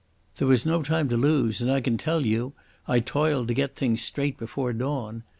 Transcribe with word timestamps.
There 0.37 0.47
was 0.47 0.65
no 0.65 0.81
time 0.81 1.09
to 1.09 1.15
lose, 1.15 1.61
and 1.61 1.69
I 1.71 1.79
can 1.79 1.95
tell 1.95 2.25
you 2.25 2.53
I 2.87 3.01
toiled 3.01 3.47
to 3.49 3.53
get 3.53 3.75
things 3.75 4.01
straight 4.01 4.35
before 4.35 4.73
dawn. 4.73 5.21